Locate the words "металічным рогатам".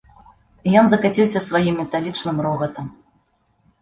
1.81-2.85